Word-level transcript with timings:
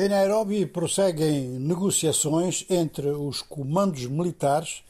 Em 0.00 0.08
Nairobi 0.08 0.64
prosseguem 0.64 1.58
negociações 1.58 2.64
entre 2.70 3.08
os 3.08 3.42
comandos 3.42 4.06
militares 4.06 4.84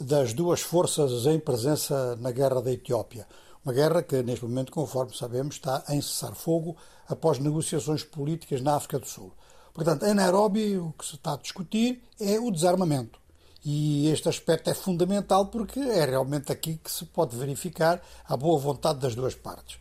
das 0.00 0.32
duas 0.32 0.62
forças 0.62 1.26
em 1.26 1.38
presença 1.38 2.16
na 2.16 2.30
guerra 2.30 2.62
da 2.62 2.72
Etiópia. 2.72 3.26
Uma 3.62 3.74
guerra 3.74 4.02
que, 4.02 4.22
neste 4.22 4.46
momento, 4.46 4.72
conforme 4.72 5.14
sabemos, 5.14 5.56
está 5.56 5.84
em 5.90 6.00
cessar-fogo 6.00 6.74
após 7.06 7.38
negociações 7.38 8.02
políticas 8.02 8.62
na 8.62 8.76
África 8.76 8.98
do 8.98 9.06
Sul. 9.06 9.30
Portanto, 9.74 10.06
em 10.06 10.14
Nairobi, 10.14 10.78
o 10.78 10.94
que 10.98 11.04
se 11.04 11.16
está 11.16 11.34
a 11.34 11.36
discutir 11.36 12.02
é 12.18 12.40
o 12.40 12.50
desarmamento. 12.50 13.20
E 13.62 14.08
este 14.08 14.26
aspecto 14.26 14.70
é 14.70 14.74
fundamental 14.74 15.48
porque 15.48 15.80
é 15.80 16.06
realmente 16.06 16.50
aqui 16.50 16.80
que 16.82 16.90
se 16.90 17.04
pode 17.04 17.36
verificar 17.36 18.00
a 18.26 18.34
boa 18.34 18.58
vontade 18.58 19.00
das 19.00 19.14
duas 19.14 19.34
partes. 19.34 19.78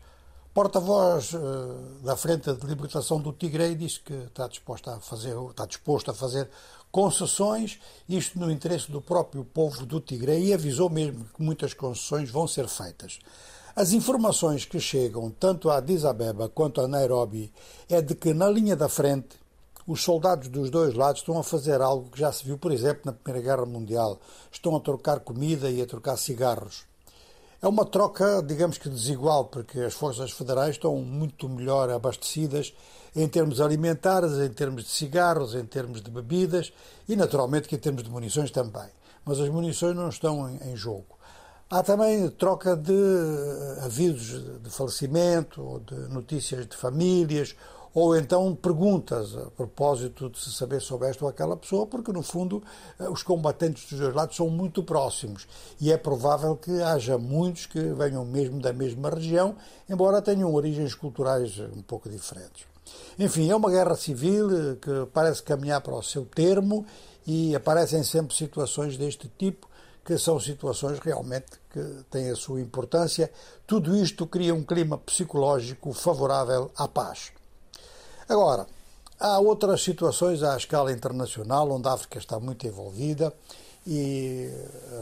Porta-voz 0.55 1.33
uh, 1.33 1.99
da 2.01 2.15
Frente 2.15 2.53
de 2.53 2.65
Libertação 2.65 3.19
do 3.19 3.33
Tigre 3.33 3.75
diz 3.75 3.97
que 3.97 4.13
está 4.13 4.47
disposto 4.47 4.89
a 4.89 5.01
fazer, 5.01 5.35
está 5.49 5.65
disposto 5.65 6.11
a 6.11 6.13
fazer 6.13 6.49
concessões, 6.89 7.77
isto 8.07 8.39
no 8.39 8.49
interesse 8.49 8.89
do 8.89 9.01
próprio 9.01 9.43
povo 9.43 9.85
do 9.85 9.99
Tigre 9.99 10.39
e 10.39 10.53
avisou 10.53 10.89
mesmo 10.89 11.25
que 11.25 11.43
muitas 11.43 11.73
concessões 11.73 12.29
vão 12.31 12.47
ser 12.47 12.69
feitas. 12.69 13.19
As 13.75 13.91
informações 13.91 14.63
que 14.63 14.79
chegam 14.79 15.29
tanto 15.29 15.69
a 15.69 15.75
Addis 15.75 16.05
Abeba 16.05 16.47
quanto 16.47 16.79
a 16.79 16.87
Nairobi 16.87 17.51
é 17.89 18.01
de 18.01 18.15
que 18.15 18.33
na 18.33 18.49
linha 18.49 18.77
da 18.77 18.87
frente 18.87 19.35
os 19.85 20.03
soldados 20.03 20.47
dos 20.47 20.69
dois 20.69 20.93
lados 20.93 21.19
estão 21.19 21.37
a 21.37 21.43
fazer 21.43 21.81
algo 21.81 22.09
que 22.09 22.19
já 22.21 22.31
se 22.31 22.45
viu, 22.45 22.57
por 22.57 22.71
exemplo, 22.71 23.01
na 23.03 23.11
Primeira 23.11 23.45
Guerra 23.45 23.65
Mundial. 23.65 24.17
Estão 24.49 24.73
a 24.73 24.79
trocar 24.79 25.19
comida 25.19 25.69
e 25.69 25.81
a 25.81 25.85
trocar 25.85 26.15
cigarros. 26.15 26.85
É 27.65 27.67
uma 27.67 27.83
troca, 27.83 28.43
digamos 28.43 28.77
que 28.77 28.87
desigual, 28.87 29.45
porque 29.45 29.79
as 29.79 29.95
forças 29.95 30.29
federais 30.29 30.75
estão 30.75 30.97
muito 30.97 31.49
melhor 31.49 31.89
abastecidas 31.89 32.71
em 33.15 33.27
termos 33.27 33.59
alimentares, 33.59 34.33
em 34.33 34.49
termos 34.49 34.83
de 34.83 34.91
cigarros, 34.91 35.55
em 35.55 35.65
termos 35.65 35.99
de 35.99 36.11
bebidas 36.11 36.71
e, 37.09 37.15
naturalmente, 37.15 37.67
que 37.67 37.73
em 37.73 37.79
termos 37.79 38.03
de 38.03 38.09
munições 38.11 38.51
também. 38.51 38.87
Mas 39.25 39.39
as 39.39 39.49
munições 39.49 39.95
não 39.95 40.09
estão 40.09 40.47
em, 40.47 40.75
jogo. 40.75 41.17
Há 41.67 41.81
também 41.81 42.29
troca 42.29 42.75
de 42.75 42.93
avisos 43.83 44.61
de 44.61 44.69
falecimento, 44.69 45.59
ou 45.63 45.79
de 45.79 45.95
notícias 46.13 46.67
de 46.67 46.77
famílias, 46.77 47.55
ou 47.95 48.15
então 48.17 48.53
perguntas 48.53 49.37
a 49.37 49.49
propósito 49.51 50.29
de 50.29 50.37
se 50.37 50.51
saber 50.51 50.81
sobre 50.81 51.07
esta 51.07 51.23
ou 51.23 51.29
aquela 51.29 51.55
pessoa, 51.55 51.87
porque 51.87 52.11
no 52.11 52.21
fundo 52.21 52.61
eh, 52.99 53.07
os 53.07 53.23
combatentes 53.23 53.89
dos 53.89 53.99
dois 53.99 54.13
lados 54.13 54.35
são 54.35 54.49
muito 54.49 54.83
próximos 54.83 55.47
e 55.79 55.89
é 55.93 55.97
provável 55.97 56.57
que 56.57 56.81
haja 56.81 57.17
muitos 57.17 57.65
que 57.65 57.79
venham 57.93 58.25
mesmo 58.25 58.59
da 58.59 58.73
mesma 58.73 59.09
região, 59.09 59.55
embora 59.89 60.21
tenham 60.21 60.53
origens 60.53 60.93
culturais 60.93 61.57
um 61.73 61.81
pouco 61.81 62.09
diferentes. 62.09 62.65
Enfim, 63.17 63.49
é 63.49 63.55
uma 63.55 63.71
guerra 63.71 63.95
civil 63.95 64.49
eh, 64.51 64.75
que 64.75 65.07
parece 65.13 65.41
caminhar 65.41 65.79
para 65.79 65.95
o 65.95 66.03
seu 66.03 66.25
termo 66.25 66.85
e 67.25 67.55
aparecem 67.55 68.03
sempre 68.03 68.35
situações 68.35 68.97
deste 68.97 69.31
tipo 69.37 69.69
que 70.03 70.17
são 70.17 70.39
situações 70.39 70.99
realmente 70.99 71.47
que 71.71 72.03
têm 72.11 72.29
a 72.29 72.35
sua 72.35 72.59
importância. 72.59 73.31
Tudo 73.65 73.95
isto 73.95 74.27
cria 74.27 74.53
um 74.53 74.63
clima 74.63 74.97
psicológico 74.97 75.93
favorável 75.93 76.69
à 76.77 76.87
paz. 76.87 77.31
Agora, 78.27 78.65
há 79.19 79.39
outras 79.39 79.83
situações 79.83 80.41
à 80.41 80.57
escala 80.57 80.91
internacional 80.91 81.69
onde 81.71 81.87
a 81.87 81.93
África 81.93 82.17
está 82.17 82.39
muito 82.39 82.65
envolvida 82.65 83.31
e 83.85 84.49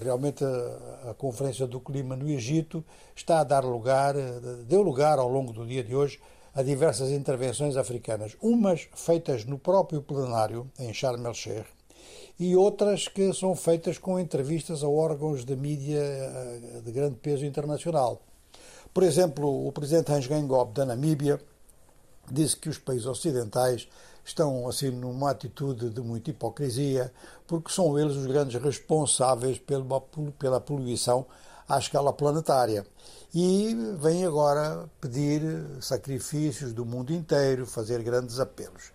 realmente 0.02 0.44
a, 0.44 1.12
a, 1.12 1.14
Conferência 1.14 1.66
do 1.66 1.80
Clima 1.80 2.18
no 2.18 2.30
Egito 2.30 2.84
está 3.16 3.40
a 3.40 3.44
dar 3.46 3.64
lugar, 3.64 4.14
deu 4.68 4.82
lugar 4.82 5.20
ao 5.20 5.30
longo 5.30 5.54
do 5.54 5.66
dia 5.66 5.82
de 5.82 5.96
hoje 5.96 6.20
a 6.54 6.62
diversas 6.62 7.12
intervenções 7.12 7.78
africanas, 7.78 8.36
umas 8.42 8.90
feitas 8.94 9.46
no 9.46 9.58
próprio 9.58 10.02
plenário 10.02 10.70
em 10.78 10.94
Sharm 10.94 11.26
el-Sheikh 11.26 11.66
e 12.38 12.58
outras 12.58 13.08
que 13.08 13.32
são 13.34 13.56
feitas 13.56 13.98
com 13.98 14.20
entrevistas 14.20 14.84
a 14.84 14.90
órgãos 14.90 15.46
de 15.46 15.56
mídia 15.56 16.02
eh, 16.02 16.82
de 16.84 16.92
grande 16.92 17.16
peso 17.16 17.46
internacional. 17.46 18.22
Por 18.94 19.04
exemplo, 19.04 19.66
o 19.66 19.72
presidente 19.72 20.12
Hans 20.12 20.26
Geingob 20.26 20.74
da 20.74 20.86
Namíbia 20.86 21.40
disse 22.32 22.56
que 22.56 22.70
os 22.70 22.78
países 22.78 23.06
ocidentais 23.06 23.88
estão 24.26 24.68
assim 24.68 24.90
numa 24.90 25.32
atitude 25.32 25.90
de 25.90 26.02
muita 26.02 26.30
hipocrisia, 26.30 27.12
porque 27.46 27.72
são 27.72 27.98
eles 28.00 28.16
os 28.16 28.26
grandes 28.26 28.62
responsáveis 28.62 29.60
pela, 29.60 30.02
pela 30.40 30.62
poluição 30.62 31.26
à 31.68 31.78
escala 31.78 32.14
planetária. 32.14 32.86
E 33.34 33.76
vêm 34.00 34.26
agora 34.26 34.90
pedir 35.02 35.42
sacrifícios 35.82 36.72
do 36.72 36.86
mundo 36.86 37.12
inteiro, 37.12 37.66
fazer 37.66 38.02
grandes 38.04 38.40
apelos. 38.40 38.92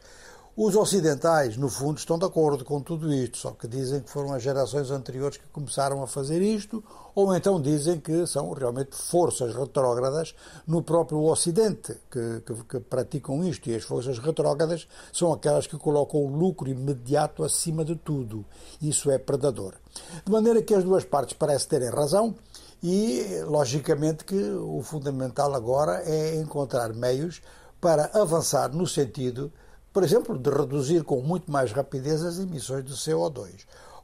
Os 0.60 0.74
ocidentais, 0.74 1.56
no 1.56 1.68
fundo, 1.68 1.98
estão 1.98 2.18
de 2.18 2.24
acordo 2.24 2.64
com 2.64 2.80
tudo 2.80 3.14
isto, 3.14 3.38
só 3.38 3.52
que 3.52 3.68
dizem 3.68 4.00
que 4.00 4.10
foram 4.10 4.32
as 4.32 4.42
gerações 4.42 4.90
anteriores 4.90 5.36
que 5.36 5.46
começaram 5.52 6.02
a 6.02 6.06
fazer 6.08 6.42
isto, 6.42 6.82
ou 7.14 7.32
então 7.32 7.62
dizem 7.62 8.00
que 8.00 8.26
são 8.26 8.50
realmente 8.52 8.96
forças 8.96 9.54
retrógradas 9.54 10.34
no 10.66 10.82
próprio 10.82 11.22
Ocidente 11.22 11.96
que, 12.10 12.42
que, 12.44 12.54
que 12.64 12.80
praticam 12.80 13.44
isto. 13.44 13.70
E 13.70 13.76
as 13.76 13.84
forças 13.84 14.18
retrógradas 14.18 14.88
são 15.12 15.32
aquelas 15.32 15.68
que 15.68 15.78
colocam 15.78 16.24
o 16.24 16.36
lucro 16.36 16.68
imediato 16.68 17.44
acima 17.44 17.84
de 17.84 17.94
tudo. 17.94 18.44
Isso 18.82 19.12
é 19.12 19.16
predador. 19.16 19.74
De 20.26 20.32
maneira 20.32 20.60
que 20.60 20.74
as 20.74 20.82
duas 20.82 21.04
partes 21.04 21.34
parecem 21.34 21.68
terem 21.68 21.90
razão. 21.90 22.34
E, 22.82 23.44
logicamente, 23.46 24.24
que 24.24 24.50
o 24.50 24.82
fundamental 24.82 25.54
agora 25.54 26.02
é 26.04 26.34
encontrar 26.34 26.92
meios 26.92 27.40
para 27.80 28.10
avançar 28.12 28.72
no 28.74 28.88
sentido 28.88 29.52
por 29.98 30.04
exemplo, 30.04 30.38
de 30.38 30.48
reduzir 30.48 31.02
com 31.02 31.20
muito 31.20 31.50
mais 31.50 31.72
rapidez 31.72 32.22
as 32.22 32.38
emissões 32.38 32.84
de 32.84 32.92
CO2. 32.92 33.48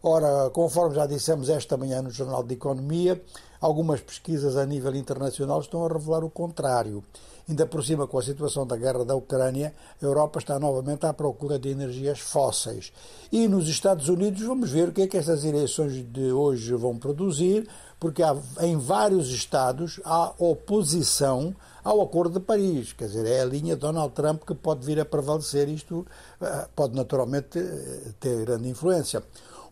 Ora, 0.03 0.51
conforme 0.51 0.97
já 0.97 1.07
dissemos 1.07 1.49
esta 1.49 1.77
manhã 1.77 2.03
no 2.03 2.11
Jornal 2.11 2.43
de 2.43 2.55
Economia, 2.55 3.23
algumas 3.65 4.03
pesquisas 4.03 4.59
a 4.59 4.67
nível 4.67 4.95
internacional 4.95 5.59
estão 5.59 5.87
a 5.87 5.89
revelar 5.89 6.23
o 6.23 6.29
contrário. 6.29 7.03
Ainda 7.49 7.67
por 7.67 7.83
cima, 7.83 8.07
com 8.07 8.19
a 8.19 8.23
situação 8.23 8.67
da 8.67 8.77
guerra 8.77 9.07
da 9.07 9.15
Ucrânia, 9.15 9.75
a 10.01 10.05
Europa 10.05 10.39
está 10.39 10.59
novamente 10.59 11.07
à 11.07 11.15
procura 11.15 11.59
de 11.59 11.71
energias 11.71 12.21
fósseis. 12.21 12.93
E 13.33 13.49
nos 13.49 13.67
Estados 13.67 14.11
Unidos 14.11 14.43
vamos 14.43 14.71
ver 14.71 14.91
o 14.91 14.93
que 14.93 15.03
é 15.03 15.07
que 15.07 15.17
estas 15.17 15.45
eleições 15.47 15.93
de 16.13 16.31
hoje 16.31 16.75
vão 16.75 16.99
produzir, 16.99 17.67
porque 17.99 18.23
há, 18.23 18.37
em 18.61 18.77
vários 18.77 19.31
estados 19.31 19.99
há 20.05 20.35
oposição 20.39 21.57
ao 21.83 22.03
Acordo 22.03 22.39
de 22.39 22.45
Paris. 22.45 22.93
Quer 22.93 23.07
dizer, 23.07 23.27
é 23.27 23.41
a 23.41 23.47
linha 23.47 23.77
Donald 23.77 24.13
Trump 24.13 24.43
que 24.47 24.55
pode 24.55 24.85
vir 24.85 25.01
a 25.01 25.07
prevalecer. 25.07 25.71
Isto 25.71 26.07
eh, 26.39 26.69
pode 26.77 26.95
naturalmente 26.95 27.59
eh, 27.59 28.13
ter 28.21 28.45
grande 28.45 28.69
influência. 28.69 29.23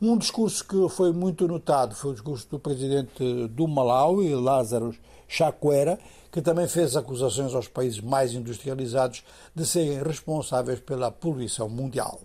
Um 0.04 0.18
discurso 0.18 0.64
que 0.66 0.88
foi 0.88 1.12
muito 1.12 1.46
notado 1.46 1.94
foi 1.94 2.10
o 2.10 2.14
discurso 2.14 2.48
do 2.50 2.58
presidente 2.58 3.46
do 3.82 3.88
Malawi, 3.88 4.34
Lázaro 4.34 4.94
Chakwera, 5.26 5.98
que 6.30 6.40
também 6.40 6.68
fez 6.68 6.96
acusações 6.96 7.54
aos 7.54 7.68
países 7.68 8.00
mais 8.00 8.32
industrializados 8.32 9.24
de 9.54 9.66
serem 9.66 10.02
responsáveis 10.02 10.80
pela 10.80 11.10
poluição 11.10 11.68
mundial. 11.68 12.20